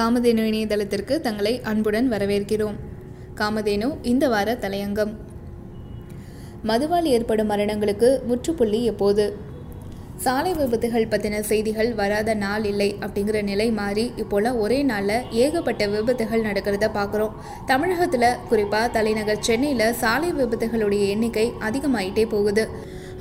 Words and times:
காமதேனு 0.00 0.42
இணையதளத்திற்கு 0.50 1.20
தங்களை 1.20 1.60
அன்புடன் 1.62 2.12
வரவேற்கிறோம். 2.12 2.76
காமதேனு 3.34 3.88
இந்த 4.02 4.28
வார 4.28 4.54
தலையங்கம். 4.54 5.12
மதுவால் 6.66 7.02
ஏற்படும் 7.02 7.50
மரணங்களுக்கு 7.50 8.08
முற்றுப்புள்ளி 8.24 8.84
எப்போது? 8.84 9.24
சாலை 10.16 10.52
விபத்துகள் 10.52 11.06
பற்றின 11.10 11.40
செய்திகள் 11.40 11.94
வராத 11.94 12.34
நாள் 12.34 12.64
இல்லை 12.64 12.96
அப்படிங்கிற 13.00 13.42
நிலை 13.42 13.70
மாறி 13.70 14.12
இப்போலாம் 14.16 14.58
ஒரே 14.58 14.82
நாளில் 14.82 15.26
ஏகப்பட்ட 15.30 15.86
விபத்துகள் 15.86 16.42
நடக்கிறத 16.42 16.88
பார்க்குறோம் 16.94 17.36
தமிழகத்தில் 17.66 18.36
குறிப்பாக 18.48 18.88
தலைநகர் 18.88 19.40
சென்னையில் 19.40 19.92
சாலை 19.92 20.32
விபத்துகளுடைய 20.32 21.06
எண்ணிக்கை 21.08 21.52
அதிகமாயிட்டே 21.60 22.28
போகுது. 22.28 22.68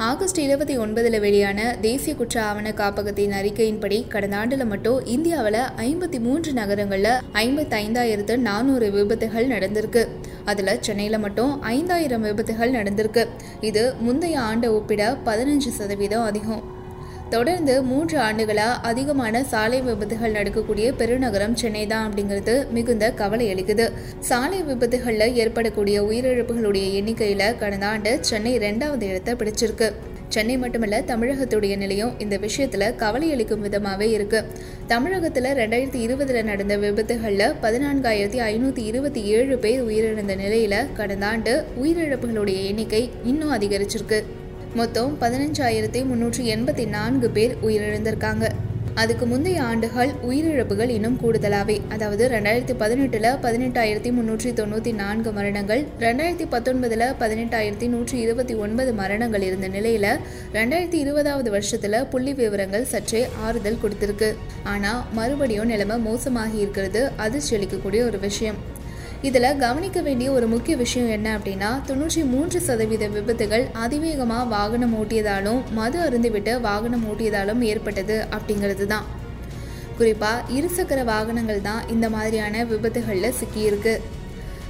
ஆகஸ்ட் 0.08 0.38
இருபத்தி 0.38 0.78
ஒன்பதில் 0.78 1.20
வெளியான 1.20 1.76
தேசிய 1.82 2.16
குற்ற 2.16 2.44
ஆவண 2.44 2.72
காப்பகத்தின் 2.72 3.32
அறிக்கையின்படி 3.32 4.08
கடந்த 4.08 4.38
ஆண்டில் 4.38 4.66
மட்டும் 4.66 5.06
இந்தியாவில் 5.06 5.58
ஐம்பத்தி 5.78 6.20
மூன்று 6.20 6.54
நகரங்களில் 6.54 7.10
ஐம்பத்தி 7.34 7.76
ஐந்தாயிரத்து 7.80 8.38
நானூறு 8.38 8.92
விபத்துகள் 8.92 9.48
நடந்திருக்கு. 9.48 10.08
அதில் 10.46 10.82
சென்னையில் 10.82 11.20
மட்டும் 11.20 11.62
ஐந்தாயிரம் 11.62 12.22
விபத்துகள் 12.22 12.72
நடந்திருக்கு. 12.72 13.28
இது 13.62 13.94
முந்தைய 14.00 14.40
ஆண்டை 14.40 14.70
ஒப்பிட 14.70 15.18
பதினஞ்சு 15.26 15.68
சதவீதம் 15.68 16.24
அதிகம். 16.24 16.79
தொடர்ந்து 17.34 17.74
மூன்று 17.84 18.16
ஆண்டுகளாக 18.20 18.78
அதிகமான 18.90 19.42
சாலை 19.44 19.80
விபத்துகள் 19.82 20.36
நடக்கக்கூடிய 20.38 20.94
பெருநகரம் 21.00 21.54
சென்னை 21.62 21.84
தான் 21.88 22.06
அப்படிங்கிறது 22.08 22.56
மிகுந்த 22.76 23.12
கவலை 23.12 23.48
அளிக்குது. 23.54 23.86
சாலை 24.30 24.60
விபத்துகளில் 24.64 25.36
ஏற்படக்கூடிய 25.42 25.98
உயிரிழப்புகளுடைய 26.04 26.86
எண்ணிக்கையில் 27.00 27.46
கடந்த 27.60 27.86
ஆண்டு 27.86 28.14
சென்னை 28.22 28.54
ரெண்டாவது 28.66 29.06
இடத்தை 29.12 29.36
பிடிச்சிருக்கு. 29.42 29.90
சென்னை 30.30 30.56
மட்டுமல்ல 30.58 31.04
தமிழகத்துடைய 31.12 31.76
நிலையும் 31.78 32.20
இந்த 32.20 32.36
விஷயத்துல 32.38 32.96
கவலை 32.96 33.30
அளிக்கும் 33.32 33.64
விதமாகவே 33.68 34.10
இருக்கு. 34.18 34.42
தமிழகத்தில் 34.88 35.52
ரெண்டாயிரத்தி 35.62 36.02
இருபதுல 36.08 36.44
நடந்த 36.44 36.78
விபத்துகளில் 36.78 37.56
பதினான்காயிரத்தி 37.64 38.42
ஐநூற்றி 38.52 38.84
இருபத்தி 38.92 39.24
ஏழு 39.38 39.58
பேர் 39.58 39.86
உயிரிழந்த 39.88 40.36
நிலையில 40.44 40.86
கடந்த 40.94 41.26
ஆண்டு 41.26 41.56
உயிரிழப்புகளுடைய 41.84 42.60
எண்ணிக்கை 42.66 43.10
இன்னும் 43.24 43.56
அதிகரிச்சிருக்கு. 43.60 44.22
மொத்தம் 44.78 45.14
பதினஞ்சாயிரத்தி 45.22 46.00
முன்னூற்றி 46.10 46.44
எண்பத்தி 46.56 46.84
நான்கு 46.88 47.28
பேர் 47.30 47.54
உயிரிழந்திருக்காங்க. 47.68 48.48
அதுக்கு 49.02 49.26
முந்தைய 49.26 49.64
ஆண்டுகள் 49.64 50.12
உயிரிழப்புகள் 50.28 50.92
இன்னும் 50.96 51.18
கூடுதலாகவே 51.22 51.82
அதாவது 51.90 52.28
ரெண்டாயிரத்தி 52.28 52.74
பதினெட்டில் 52.82 53.28
பதினெட்டாயிரத்தி 53.46 54.12
முன்னூற்றி 54.18 54.50
தொண்ணூற்றி 54.60 54.94
நான்கு 54.94 55.32
மரணங்கள் 55.32 55.82
ரெண்டாயிரத்தி 56.00 56.48
பத்தொன்பதில் 56.54 57.06
பதினெட்டாயிரத்தி 57.22 57.88
நூற்றி 57.88 58.18
இருபத்தி 58.20 58.56
ஒன்பது 58.56 58.94
மரணங்கள் 58.94 59.42
இருந்த 59.42 59.68
நிலையில் 59.68 60.12
ரெண்டாயிரத்தி 60.58 61.00
இருபதாவது 61.04 61.52
வருஷத்தில் 61.52 62.06
புள்ளி 62.12 62.34
விவரங்கள் 62.34 62.90
சற்றே 62.94 63.28
ஆறுதல் 63.46 63.82
கொடுத்துருக்கு. 63.84 64.36
ஆனால் 64.64 65.04
மறுபடியும் 65.14 65.66
நிலைமை 65.66 65.98
மோசமாகி 66.10 66.60
இருக்கிறது 66.66 67.12
அதிர்ச்சி 67.18 67.56
அளிக்கக்கூடிய 67.58 68.04
ஒரு 68.06 68.20
விஷயம். 68.20 68.60
இதில் 69.28 69.58
கவனிக்க 69.58 70.02
வேண்டிய 70.02 70.32
ஒரு 70.32 70.48
முக்கிய 70.48 70.78
விஷயம் 70.78 71.10
என்ன 71.10 71.30
அப்படின்னா 71.38 71.70
தொண்ணூற்றி 71.88 72.22
மூன்று 72.26 72.62
சதவீத 72.62 73.08
விபத்துகள் 73.08 73.66
அதிவேகமாக 73.74 74.44
வாகனம் 74.44 74.94
ஓட்டியதாலும் 75.00 75.60
மது 75.72 75.98
அருந்துவிட்டு 76.06 76.62
வாகனம் 76.62 77.04
ஓட்டியதாலும் 77.12 77.62
ஏற்பட்டது 77.62 78.18
அப்படிங்கிறது 78.36 78.86
தான். 78.86 79.08
குறிப்பாக 79.98 80.46
இருசக்கர 80.58 81.04
வாகனங்கள் 81.04 81.62
தான் 81.62 81.82
இந்த 81.88 82.10
மாதிரியான 82.10 82.64
விபத்துகளில் 82.64 83.38
சிக்கியிருக்கு. 83.40 83.96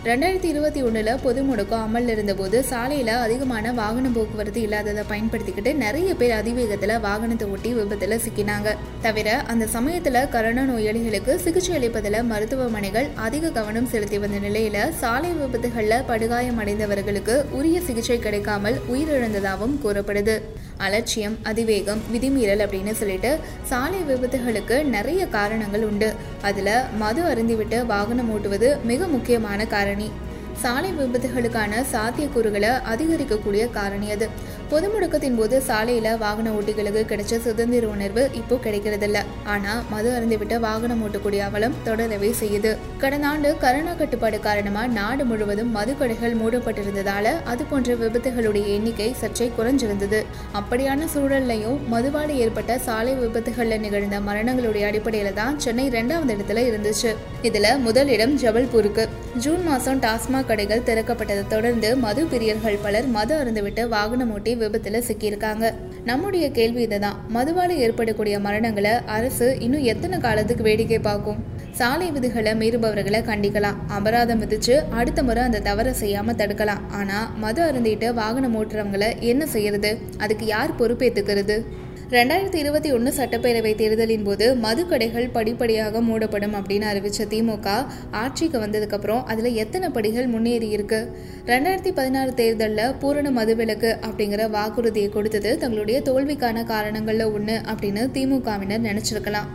ரெண்டாயிரத்தி 0.08 0.50
இருபத்தி 0.52 0.82
ஒன்றில் 0.88 1.10
பொது 1.24 1.42
முடக்கம் 1.48 1.82
அமலில் 1.86 2.12
இருந்தபோது 2.14 2.58
சாலையில் 2.70 3.12
அதிகமான 3.24 3.72
வாகன 3.80 4.10
போக்குவரத்து 4.16 4.62
இல்லாததை 4.66 5.04
பயன்படுத்திக்கிட்டு 5.10 5.72
நிறைய 5.82 6.10
பேர் 6.20 6.34
அதிவேகத்தில் 6.38 6.94
வாகனத்தை 7.06 7.48
ஓட்டி 7.54 7.72
விபத்தில் 7.78 8.16
சிக்கினாங்க. 8.26 8.74
தவிர 9.06 9.34
அந்த 9.54 9.68
சமயத்தில் 9.76 10.20
கரோனா 10.36 10.64
நோயாளிகளுக்கு 10.70 11.36
சிகிச்சை 11.46 11.74
அளிப்பதில் 11.80 12.20
மருத்துவமனைகள் 12.32 13.10
அதிக 13.26 13.52
கவனம் 13.60 13.92
செலுத்தி 13.96 14.20
வந்த 14.24 14.40
நிலையில் 14.46 14.82
சாலை 15.02 15.34
விபத்துகளில் 15.42 16.08
படுகாயம் 16.12 16.62
அடைந்தவர்களுக்கு 16.64 17.38
உரிய 17.60 17.80
சிகிச்சை 17.90 18.20
கிடைக்காமல் 18.20 18.80
உயிரிழந்ததாகவும் 18.94 19.78
கூறப்படுது. 19.86 20.38
அலட்சியம் 20.86 21.38
அதிவேகம் 21.44 22.02
விதிமீறல் 22.14 22.64
அப்படின்னு 22.66 22.92
சொல்லிட்டு 22.92 23.32
சாலை 23.64 24.00
விபத்துகளுக்கு 24.10 24.76
நிறைய 24.96 25.22
காரணங்கள் 25.28 25.84
உண்டு. 25.84 26.10
அதில் 26.42 26.72
மது 26.98 27.22
அருந்திவிட்டு 27.32 27.86
வாகனம் 27.86 28.32
ஓட்டுவது 28.36 28.70
மிக 28.84 29.08
முக்கியமான 29.08 29.66
காரணி. 29.76 30.08
சாலை 30.64 30.92
விபத்துகளுக்கான 31.00 31.84
சாத்தியக்கூறுகளை 31.94 32.72
அதிகரிக்கக்கூடிய 32.94 33.70
காரணி 33.70 34.12
அது. 34.12 34.30
பொது 34.72 34.88
முடக்கத்தின் 34.90 35.38
போது 35.38 35.62
சாலையில 35.68 36.18
வாகன 36.18 36.50
ஓட்டிகளுக்கு 36.58 37.02
கிடைச்ச 37.12 37.38
சுதந்திர 37.46 37.88
உணர்வு 37.88 38.24
இப்போ 38.40 38.56
கிடைக்கிறதில்ல. 38.56 39.20
ஆனா 39.44 39.84
மது 39.90 40.10
அருந்துவிட்டு 40.18 40.60
வாகனம் 40.60 41.02
ஓட்டக்கூடிய 41.06 41.38
அவலம் 41.38 41.76
தொடரவே 41.86 42.30
செய்யுது. 42.42 42.72
கடந்த 42.98 43.28
ஆண்டு 43.28 43.56
கரோனா 43.62 43.98
கட்டுப்பாடு 43.98 44.40
காரணமா 44.40 44.88
நாடு 44.88 45.26
முழுவதும் 45.26 45.72
மதுக்கடைகள் 45.76 46.36
மூடப்பட்டிருந்ததால 46.42 47.32
அது 47.44 47.64
போன்ற 47.64 47.94
விபத்துகளுடைய 47.94 48.66
எண்ணிக்கை 48.76 49.14
சற்றே 49.14 49.52
குறைஞ்சிருந்தது. 49.58 50.20
அப்படியான 50.60 51.08
சூழல்லையும் 51.16 51.80
மதுவால 51.94 52.30
ஏற்பட்ட 52.44 52.78
சாலை 52.78 53.16
விபத்துகள்ல 53.24 53.80
நிகழ்ந்த 53.80 54.20
மரணங்களுடைய 54.20 54.92
அடிப்படையில 54.92 55.34
தான் 55.34 55.60
சென்னை 55.60 55.86
இரண்டாவது 55.86 56.36
இடத்துல 56.36 56.68
இருந்துச்சு. 56.70 57.14
இதுல 57.44 57.80
முதலிடம் 57.88 58.38
ஜபல்பூருக்கு. 58.38 59.08
ஜூன் 59.38 59.64
மாசம் 59.64 60.00
டாஸ்மாக் 60.06 60.50
கடைகள் 60.52 60.86
திறக்கப்பட்டதை 60.92 61.48
தொடர்ந்து 61.48 61.96
மது 62.06 62.22
பிரியர்கள் 62.32 62.80
பலர் 62.82 63.08
மது 63.18 63.36
அருந்துவிட்டு 63.42 63.88
வாகனம் 63.88 64.32
ஓட்டி 64.32 64.58
விபத்துல 64.60 65.04
சிக்கியிருக்காங்க. 65.08 65.74
நம்முடைய 66.06 66.52
கேள்வி 66.52 66.82
இதுதான். 66.82 67.18
மதுவால 67.36 67.70
ஏற்படக்கூடிய 67.70 68.40
மரணங்களை 68.40 68.92
அரசு 69.06 69.58
இன்னும் 69.60 69.84
எத்தனை 69.84 70.20
காலத்துக்கு 70.20 70.64
வேடிக்கை 70.64 71.00
பார்க்கும்? 71.00 71.58
சாலை 71.72 72.12
விதிகளை 72.12 72.52
மீறுபவர்களை 72.52 73.20
கண்டிக்கலாம். 73.22 73.76
அபராதம் 73.88 74.42
விதிச்சு 74.42 74.76
அடுத்த 74.90 75.24
முறை 75.24 75.44
அந்த 75.44 75.60
தவறை 75.60 75.94
செய்யாம 76.02 76.34
தடுக்கலாம். 76.38 76.82
ஆனா 76.92 77.34
மது 77.38 77.72
அருந்திட்டு 77.72 78.14
வாகனம் 78.14 78.56
ஓட்டுறவங்களை 78.56 79.20
என்ன 79.20 79.46
செய்யறது? 79.46 79.98
அதுக்கு 80.18 80.46
யார் 80.46 80.76
பொறுப்பேற்றுக்கிறது 80.80 81.66
ரெண்டாயிரத்தி 82.12 82.56
இருபத்தி 82.56 82.92
ஒன்று 82.92 83.12
சட்டப்பேரவை 83.18 83.76
தேர்தலின் 83.76 84.24
போது 84.24 84.56
மதுக்கடைகள் 84.56 85.28
படிப்படியாக 85.32 86.02
மூடப்படும் 86.02 86.56
அப்படின்னு 86.60 86.82
அறிவித்த 86.82 87.26
திமுக 87.26 87.86
ஆட்சிக்கு 88.12 88.60
வந்ததுக்கப்புறம் 88.60 89.24
அதில் 89.24 89.54
எத்தனை 89.54 89.90
படிகள் 89.90 90.28
முன்னேறி 90.28 90.70
இருக்கு? 90.70 91.16
ரெண்டாயிரத்தி 91.46 91.94
பதினாறு 91.94 92.34
தேர்தலில் 92.34 92.96
பூரண 93.00 93.30
மதுவிலக்கு 93.32 93.94
அப்படிங்கிற 94.10 94.50
வாக்குறுதியை 94.50 95.10
கொடுத்தது 95.10 95.58
தங்களுடைய 95.58 96.02
தோல்விக்கான 96.02 96.64
காரணங்களில் 96.64 97.32
ஒன்று 97.32 97.62
அப்படின்னு 97.74 98.06
திமுகவினர் 98.18 98.88
நினச்சிருக்கலாம். 98.90 99.50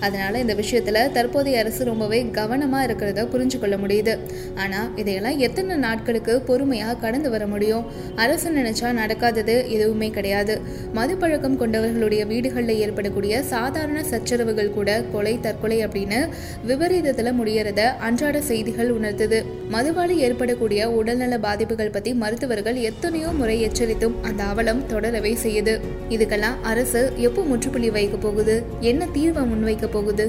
அதனால 0.00 0.38
இந்த 0.38 0.54
விஷயத்துல 0.54 1.12
தற்போதைய 1.12 1.58
அரசு 1.58 1.84
ரொம்பவே 1.84 2.22
கவனமா 2.22 2.78
இருக்கிறத 2.86 3.26
புரிஞ்சு 3.32 3.58
கொள்ள 3.58 3.76
முடியுது. 3.76 4.18
ஆனா 4.54 4.90
இதையெல்லாம் 4.96 5.38
எத்தனை 5.38 5.76
நாட்களுக்கு 5.76 6.40
பொறுமையாக 6.40 6.94
கடந்து 6.94 7.30
வர 7.30 7.46
முடியும்? 7.46 7.84
அரசு 8.16 8.50
நினைச்சா 8.50 8.88
நடக்காதது 8.92 9.68
எதுவுமே 9.68 10.10
கிடையாது. 10.10 10.60
மதுப்பழக்கம் 10.94 11.58
கொண்டவர்களுடைய 11.60 12.26
வீடுகளில் 12.26 12.78
ஏற்படக்கூடிய 12.78 13.42
சாதாரண 13.42 14.04
சச்சரவுகள் 14.04 14.70
கூட 14.70 15.02
கொலை 15.12 15.40
தற்கொலை 15.40 15.86
அப்படின்னு 15.86 16.28
விபரீதத்துல 16.66 17.32
முடியறத 17.42 17.80
அன்றாட 17.98 18.40
செய்திகள் 18.40 18.94
உணர்த்துது. 19.00 19.44
மதுவால் 19.72 20.16
ஏற்படக்கூடிய 20.16 20.90
உடல்நல 20.90 21.38
பாதிப்புகள் 21.38 21.90
பத்தி 21.90 22.14
மருத்துவர்கள் 22.14 22.74
எத்தனையோ 22.74 23.28
முறை 23.28 23.68
எச்சரித்தும் 23.68 24.20
அந்த 24.22 24.42
அவலம் 24.42 24.84
தொடரவே 24.88 25.36
செய்யுது. 25.42 25.80
இதுக்கெல்லாம் 26.08 26.60
அரசு 26.62 27.12
எப்போ 27.16 27.42
முற்றுப்புள்ளி 27.42 27.90
வைக்க 27.90 28.16
போகுது? 28.16 28.62
என்ன 28.80 29.06
தீர்வை 29.14 29.44
முன்வைக்க 29.52 29.86
போகுது 29.90 30.26